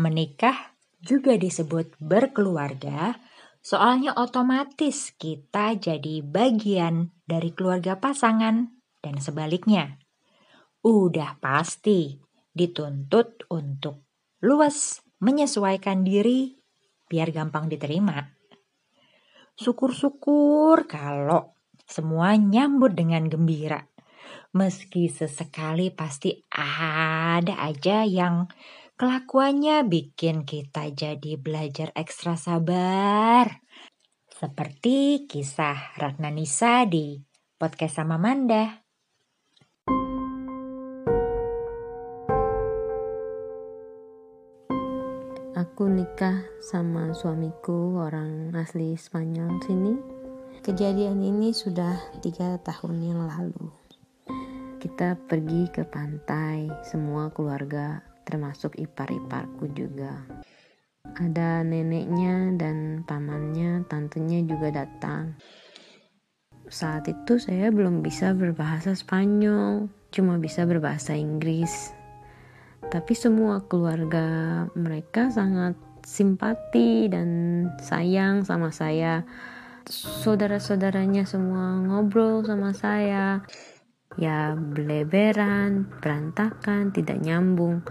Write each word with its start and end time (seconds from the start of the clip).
Menikah 0.00 0.72
juga 1.04 1.36
disebut 1.36 1.92
berkeluarga, 2.00 3.20
soalnya 3.60 4.16
otomatis 4.16 5.12
kita 5.20 5.76
jadi 5.76 6.24
bagian 6.24 7.12
dari 7.28 7.52
keluarga 7.52 8.00
pasangan 8.00 8.72
dan 9.04 9.20
sebaliknya. 9.20 10.00
Udah 10.80 11.36
pasti 11.36 12.16
dituntut 12.56 13.44
untuk 13.52 14.08
luas 14.40 15.04
menyesuaikan 15.20 16.00
diri 16.00 16.56
biar 17.04 17.28
gampang 17.28 17.68
diterima. 17.68 18.24
Syukur-syukur 19.60 20.88
kalau 20.88 21.52
semua 21.84 22.40
nyambut 22.40 22.96
dengan 22.96 23.28
gembira. 23.28 23.84
Meski 24.56 25.12
sesekali 25.12 25.92
pasti 25.92 26.40
ada 26.56 27.68
aja 27.68 28.08
yang 28.08 28.48
kelakuannya 29.00 29.88
bikin 29.88 30.44
kita 30.44 30.92
jadi 30.92 31.40
belajar 31.40 31.88
ekstra 31.96 32.36
sabar. 32.36 33.64
Seperti 34.28 35.24
kisah 35.24 35.96
Ratna 35.96 36.28
Nisa 36.28 36.84
di 36.84 37.16
podcast 37.56 37.96
sama 37.96 38.20
Manda. 38.20 38.84
Aku 45.56 45.88
nikah 45.88 46.44
sama 46.60 47.16
suamiku 47.16 48.04
orang 48.04 48.52
asli 48.52 49.00
Spanyol 49.00 49.64
sini 49.64 49.96
Kejadian 50.60 51.24
ini 51.24 51.56
sudah 51.56 52.20
tiga 52.20 52.60
tahun 52.60 53.00
yang 53.00 53.24
lalu. 53.24 53.64
Kita 54.76 55.16
pergi 55.24 55.72
ke 55.72 55.88
pantai, 55.88 56.68
semua 56.84 57.32
keluarga, 57.32 58.09
termasuk 58.30 58.78
ipar-iparku 58.78 59.66
juga. 59.74 60.22
Ada 61.18 61.66
neneknya 61.66 62.54
dan 62.54 63.02
pamannya, 63.02 63.82
tantenya 63.90 64.46
juga 64.46 64.70
datang. 64.70 65.34
Saat 66.70 67.10
itu 67.10 67.42
saya 67.42 67.74
belum 67.74 67.98
bisa 67.98 68.30
berbahasa 68.30 68.94
Spanyol, 68.94 69.90
cuma 70.14 70.38
bisa 70.38 70.62
berbahasa 70.62 71.18
Inggris. 71.18 71.90
Tapi 72.86 73.12
semua 73.18 73.66
keluarga 73.66 74.64
mereka 74.78 75.34
sangat 75.34 75.74
simpati 76.06 77.10
dan 77.10 77.28
sayang 77.82 78.46
sama 78.46 78.70
saya 78.70 79.26
saudara-saudaranya 79.90 81.26
semua 81.26 81.80
ngobrol 81.82 82.46
sama 82.46 82.70
saya 82.76 83.42
ya 84.18 84.58
beleberan 84.58 85.86
berantakan 86.02 86.90
tidak 86.90 87.22
nyambung. 87.22 87.86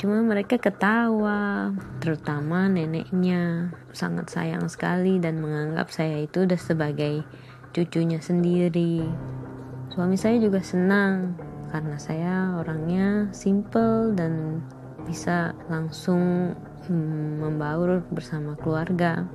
Cuma 0.00 0.18
mereka 0.18 0.58
ketawa 0.58 1.70
terutama 2.02 2.66
neneknya. 2.66 3.70
Sangat 3.94 4.32
sayang 4.34 4.66
sekali 4.66 5.22
dan 5.22 5.38
menganggap 5.38 5.94
saya 5.94 6.26
itu 6.26 6.42
udah 6.42 6.58
sebagai 6.58 7.22
cucunya 7.70 8.18
sendiri. 8.18 9.06
Suami 9.92 10.18
saya 10.18 10.40
juga 10.42 10.58
senang 10.64 11.38
karena 11.70 11.96
saya 12.00 12.34
orangnya 12.58 13.30
simple 13.30 14.16
dan 14.18 14.64
bisa 15.06 15.54
langsung 15.70 16.56
hmm, 16.88 17.38
membaur 17.38 18.02
bersama 18.10 18.58
keluarga. 18.58 19.30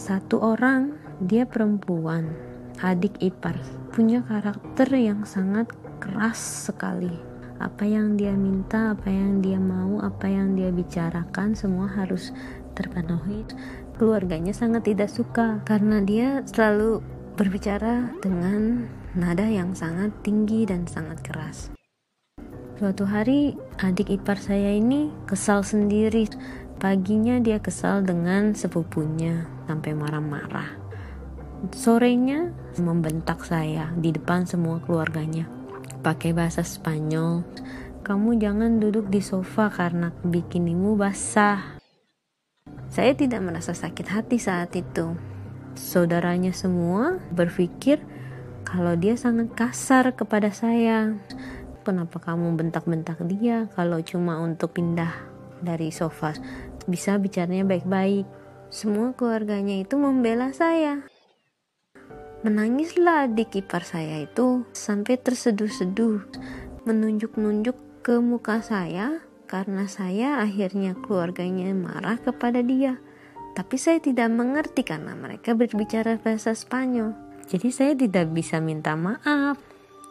Satu 0.00 0.40
orang 0.40 0.96
dia 1.20 1.44
perempuan 1.44 2.49
adik 2.80 3.20
ipar 3.20 3.56
punya 3.92 4.24
karakter 4.24 4.88
yang 4.96 5.28
sangat 5.28 5.68
keras 6.00 6.68
sekali. 6.72 7.12
Apa 7.60 7.84
yang 7.84 8.16
dia 8.16 8.32
minta 8.32 8.96
apa 8.96 9.12
yang 9.12 9.44
dia 9.44 9.60
mau 9.60 10.00
apa 10.00 10.24
yang 10.24 10.56
dia 10.56 10.72
bicarakan 10.72 11.52
semua 11.52 11.92
harus 11.92 12.32
terpenuhi. 12.72 13.44
Keluarganya 14.00 14.56
sangat 14.56 14.88
tidak 14.88 15.12
suka 15.12 15.60
karena 15.68 16.00
dia 16.00 16.40
selalu 16.48 17.04
berbicara 17.36 18.16
dengan 18.24 18.88
nada 19.12 19.44
yang 19.44 19.76
sangat 19.76 20.08
tinggi 20.24 20.64
dan 20.64 20.88
sangat 20.88 21.20
keras. 21.20 21.68
Suatu 22.80 23.04
hari 23.04 23.60
adik 23.76 24.08
ipar 24.08 24.40
saya 24.40 24.72
ini 24.72 25.12
kesal 25.28 25.60
sendiri. 25.60 26.32
Paginya 26.80 27.36
dia 27.44 27.60
kesal 27.60 28.00
dengan 28.00 28.56
sepupunya 28.56 29.44
sampai 29.68 29.92
marah-marah. 29.92 30.79
Sorenya 31.68 32.56
membentak 32.80 33.44
saya 33.44 33.92
di 33.92 34.08
depan 34.08 34.48
semua 34.48 34.80
keluarganya. 34.80 35.44
Pakai 36.00 36.32
bahasa 36.32 36.64
Spanyol, 36.64 37.44
kamu 38.00 38.40
jangan 38.40 38.80
duduk 38.80 39.12
di 39.12 39.20
sofa 39.20 39.68
karena 39.68 40.08
bikinimu 40.24 40.96
basah. 40.96 41.76
Saya 42.88 43.12
tidak 43.12 43.44
merasa 43.44 43.76
sakit 43.76 44.06
hati 44.08 44.40
saat 44.40 44.72
itu. 44.72 45.12
Saudaranya 45.76 46.56
semua 46.56 47.20
berpikir 47.28 48.00
kalau 48.64 48.96
dia 48.96 49.20
sangat 49.20 49.52
kasar 49.52 50.16
kepada 50.16 50.48
saya. 50.56 51.12
Kenapa 51.84 52.24
kamu 52.24 52.56
bentak-bentak 52.56 53.20
dia 53.28 53.68
kalau 53.76 54.00
cuma 54.00 54.40
untuk 54.40 54.72
pindah 54.80 55.12
dari 55.60 55.92
sofa? 55.92 56.32
bisa 56.88 57.20
bicaranya 57.20 57.66
baik-baik. 57.68 58.24
Semua 58.70 59.12
keluarganya 59.12 59.82
itu 59.82 59.98
membela 59.98 60.54
saya. 60.54 61.09
Menangislah 62.40 63.28
adik 63.28 63.60
ipar 63.60 63.84
saya 63.84 64.24
itu 64.24 64.64
sampai 64.72 65.20
terseduh-seduh, 65.20 66.24
menunjuk-nunjuk 66.88 67.76
ke 68.00 68.16
muka 68.16 68.64
saya 68.64 69.20
karena 69.44 69.84
saya 69.84 70.40
akhirnya 70.40 70.96
keluarganya 70.96 71.68
marah 71.76 72.16
kepada 72.16 72.64
dia. 72.64 72.96
Tapi 73.52 73.76
saya 73.76 74.00
tidak 74.00 74.32
mengerti 74.32 74.88
karena 74.88 75.12
mereka 75.12 75.52
berbicara 75.52 76.16
bahasa 76.16 76.56
Spanyol. 76.56 77.12
Jadi 77.44 77.68
saya 77.68 77.92
tidak 77.92 78.32
bisa 78.32 78.56
minta 78.56 78.96
maaf. 78.96 79.60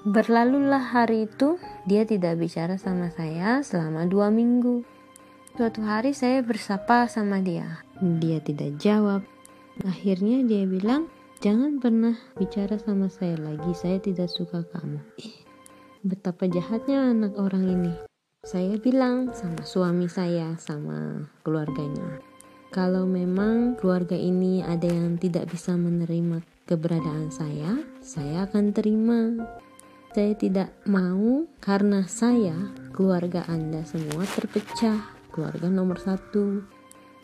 Berlalulah 0.06 0.94
hari 0.94 1.25
itu, 1.25 1.57
dia 1.89 2.06
tidak 2.06 2.38
bicara 2.38 2.78
sama 2.78 3.09
saya 3.09 3.66
selama 3.66 4.06
dua 4.06 4.29
minggu. 4.29 4.85
Suatu 5.57 5.81
hari 5.81 6.13
saya 6.13 6.45
bersapa 6.45 7.09
sama 7.09 7.41
dia. 7.41 7.81
Dia 7.97 8.38
tidak 8.38 8.78
jawab. 8.78 9.25
Akhirnya 9.81 10.44
dia 10.44 10.68
bilang, 10.69 11.09
jangan 11.39 11.79
pernah 11.79 12.16
bicara 12.35 12.75
sama 12.79 13.07
saya 13.07 13.39
lagi. 13.39 13.72
Saya 13.72 14.00
tidak 14.00 14.27
suka 14.27 14.63
kamu. 14.75 15.00
Eh, 15.23 15.35
betapa 16.03 16.47
jahatnya 16.47 17.16
anak 17.16 17.39
orang 17.39 17.66
ini. 17.67 17.94
Saya 18.44 18.79
bilang 18.79 19.31
sama 19.35 19.63
suami 19.63 20.07
saya, 20.07 20.55
sama 20.59 21.27
keluarganya. 21.44 22.19
Kalau 22.69 23.09
memang 23.09 23.75
keluarga 23.79 24.16
ini 24.16 24.61
ada 24.61 24.85
yang 24.85 25.17
tidak 25.17 25.50
bisa 25.50 25.73
menerima 25.73 26.45
keberadaan 26.69 27.33
saya, 27.33 27.81
saya 28.00 28.45
akan 28.45 28.71
terima. 28.71 29.21
Saya 30.13 30.33
tidak 30.38 30.69
mau 30.85 31.50
karena 31.59 32.06
saya, 32.06 32.56
keluarga 32.94 33.45
Anda 33.50 33.85
semua 33.85 34.25
terpecah 34.25 35.19
keluarga 35.29 35.69
nomor 35.69 36.01
satu 36.01 36.78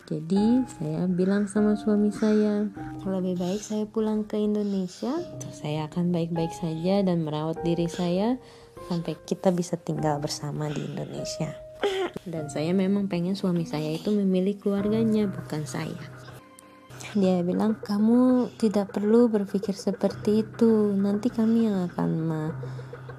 jadi 0.05 0.61
saya 0.69 1.09
bilang 1.09 1.49
sama 1.49 1.73
suami 1.73 2.13
saya 2.13 2.69
kalau 3.01 3.17
lebih 3.17 3.41
baik 3.41 3.61
saya 3.61 3.89
pulang 3.89 4.21
ke 4.29 4.37
Indonesia 4.37 5.17
saya 5.49 5.89
akan 5.89 6.13
baik-baik 6.13 6.53
saja 6.53 7.01
dan 7.01 7.25
merawat 7.25 7.57
diri 7.65 7.89
saya 7.89 8.37
sampai 8.85 9.17
kita 9.25 9.49
bisa 9.49 9.75
tinggal 9.81 10.21
bersama 10.21 10.69
di 10.69 10.85
Indonesia. 10.85 11.57
Dan 12.25 12.49
saya 12.49 12.73
memang 12.73 13.05
pengen 13.05 13.37
suami 13.37 13.65
saya 13.65 13.93
itu 13.93 14.09
memilih 14.09 14.57
keluarganya 14.57 15.29
bukan 15.29 15.65
saya. 15.65 16.01
Dia 17.13 17.45
bilang 17.45 17.79
kamu 17.79 18.49
tidak 18.57 18.91
perlu 18.95 19.29
berpikir 19.29 19.77
seperti 19.77 20.43
itu. 20.43 20.95
Nanti 20.95 21.29
kami 21.29 21.69
yang 21.69 21.85
akan 21.91 22.09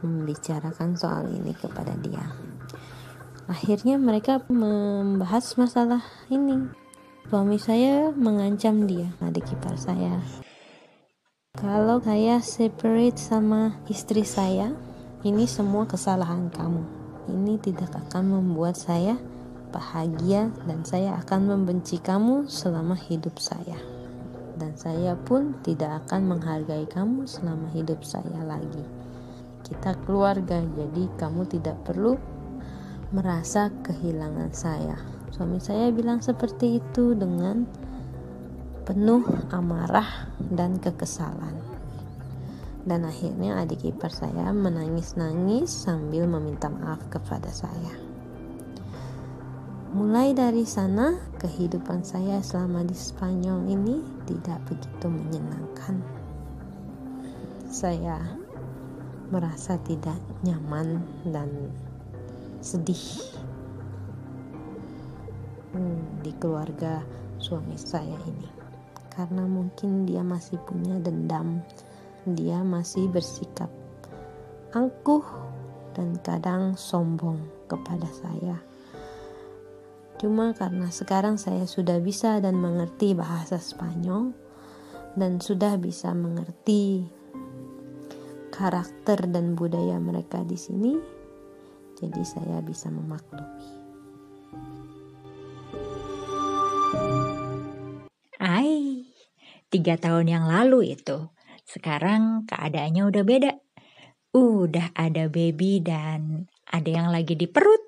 membicarakan 0.02 0.99
soal 0.99 1.31
ini 1.31 1.55
kepada 1.56 1.94
dia 2.02 2.56
Akhirnya 3.46 3.94
mereka 3.94 4.43
membahas 4.50 5.54
masalah 5.54 6.02
ini. 6.34 6.66
Suami 7.31 7.62
saya 7.62 8.10
mengancam 8.10 8.90
dia, 8.90 9.14
adik 9.22 9.54
ipar 9.54 9.78
saya. 9.78 10.19
Kalau 11.54 12.02
saya 12.02 12.43
separate 12.43 13.19
sama 13.22 13.78
istri 13.87 14.26
saya, 14.26 14.75
ini 15.22 15.46
semua 15.46 15.87
kesalahan 15.87 16.50
kamu. 16.50 16.82
Ini 17.31 17.54
tidak 17.62 17.94
akan 17.94 18.34
membuat 18.34 18.75
saya 18.75 19.14
bahagia 19.70 20.50
dan 20.66 20.82
saya 20.82 21.14
akan 21.22 21.46
membenci 21.46 22.02
kamu 22.02 22.50
selama 22.50 22.99
hidup 22.99 23.38
saya. 23.38 23.78
Dan 24.58 24.75
saya 24.75 25.14
pun 25.14 25.54
tidak 25.62 26.06
akan 26.06 26.34
menghargai 26.34 26.87
kamu 26.90 27.31
selama 27.31 27.70
hidup 27.70 28.02
saya 28.02 28.42
lagi. 28.42 28.82
Kita 29.62 29.94
keluarga, 30.02 30.62
jadi 30.62 31.10
kamu 31.14 31.46
tidak 31.46 31.78
perlu 31.87 32.36
merasa 33.14 33.70
kehilangan 33.85 34.50
saya. 34.50 34.99
Suami 35.31 35.61
saya 35.61 35.93
bilang 35.93 36.25
seperti 36.25 36.81
itu 36.81 37.12
dengan 37.14 37.69
penuh 38.87 39.23
amarah 39.53 40.31
dan 40.38 40.79
kekesalan. 40.81 41.58
Dan 42.87 43.03
akhirnya 43.03 43.62
adik 43.62 43.82
ipar 43.82 44.14
saya 44.14 44.55
menangis-nangis 44.55 45.69
sambil 45.70 46.31
meminta 46.31 46.70
maaf 46.70 47.03
kepada 47.11 47.50
saya. 47.50 47.94
mulai 49.97 50.37
dari 50.37 50.69
sana 50.69 51.17
kehidupan 51.41 52.05
saya 52.05 52.44
selama 52.44 52.85
di 52.85 52.93
Spanyol 52.93 53.64
ini 53.64 54.05
tidak 54.29 54.61
begitu 54.69 55.09
menyenangkan 55.09 56.05
saya 57.76 58.23
merasa 59.29 59.76
tidak 59.82 60.17
nyaman 60.47 61.02
dan 61.29 61.73
sedih. 62.61 63.05
Hmm, 65.76 66.23
di 66.25 66.32
keluarga 66.37 67.05
suami 67.37 67.76
saya 67.76 68.17
ini. 68.26 68.49
Karena 69.12 69.49
mungkin 69.49 70.05
dia 70.05 70.20
masih 70.20 70.61
punya 70.64 71.00
dendam. 71.00 71.64
Dia 72.26 72.61
masih 72.61 73.08
bersikap 73.08 73.70
angkuh 74.76 75.25
dan 75.97 76.20
kadang 76.20 76.76
sombong 76.76 77.41
kepada 77.64 78.08
saya. 78.12 78.61
Cuma 80.20 80.52
karena 80.52 80.88
sekarang 80.93 81.41
saya 81.41 81.64
sudah 81.64 82.00
bisa 82.00 82.41
dan 82.41 82.56
mengerti 82.56 83.12
bahasa 83.12 83.61
Spanyol 83.61 84.32
dan 85.17 85.41
sudah 85.41 85.81
bisa 85.81 86.12
mengerti 86.12 87.09
karakter 88.52 89.29
dan 89.29 89.52
budaya 89.56 90.00
mereka 90.00 90.41
di 90.44 90.56
sini 90.56 91.15
jadi 91.96 92.22
saya 92.22 92.60
bisa 92.60 92.93
memaklumi 92.93 93.76
tiga 99.76 100.00
tahun 100.00 100.26
yang 100.32 100.44
lalu 100.48 100.96
itu. 100.96 101.28
Sekarang 101.69 102.48
keadaannya 102.48 103.02
udah 103.04 103.25
beda. 103.28 103.52
Udah 104.32 104.96
ada 104.96 105.28
baby 105.28 105.84
dan 105.84 106.48
ada 106.64 106.88
yang 106.88 107.12
lagi 107.12 107.37
di 107.37 107.44
perut. 107.44 107.84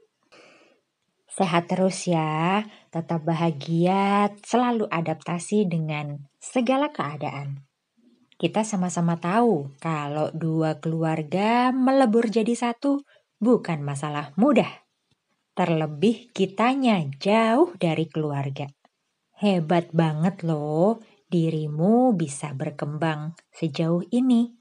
Sehat 1.32 1.70
terus 1.70 2.04
ya, 2.04 2.66
tetap 2.93 3.25
bahagia, 3.25 4.34
selalu 4.44 4.84
adaptasi 4.90 5.64
dengan 5.64 6.28
segala 6.37 6.93
keadaan. 6.93 7.64
Kita 8.37 8.69
sama-sama 8.69 9.16
tahu 9.16 9.72
kalau 9.81 10.28
dua 10.37 10.76
keluarga 10.82 11.70
melebur 11.70 12.28
jadi 12.28 12.52
satu 12.52 13.00
bukan 13.38 13.82
masalah 13.82 14.35
mudah. 14.35 14.87
Terlebih 15.55 16.31
kitanya 16.31 17.02
jauh 17.19 17.75
dari 17.79 18.06
keluarga. 18.06 18.70
Hebat 19.38 19.90
banget 19.90 20.46
loh 20.46 21.02
dirimu 21.31 22.14
bisa 22.14 22.55
berkembang 22.55 23.35
sejauh 23.50 24.06
ini. 24.14 24.55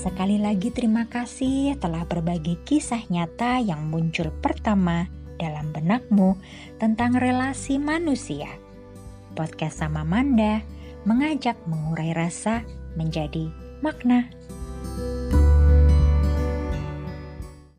Sekali 0.00 0.40
lagi 0.40 0.72
terima 0.72 1.04
kasih 1.04 1.76
telah 1.76 2.08
berbagi 2.08 2.56
kisah 2.64 3.04
nyata 3.12 3.60
yang 3.60 3.92
muncul 3.92 4.32
pertama 4.40 5.04
dalam 5.36 5.76
benakmu 5.76 6.40
tentang 6.80 7.20
relasi 7.20 7.76
manusia. 7.76 8.48
Podcast 9.36 9.84
sama 9.84 10.00
Manda 10.00 10.64
mengajak 11.04 11.60
mengurai 11.68 12.16
rasa 12.16 12.64
menjadi 12.96 13.59
Magna 13.82 14.28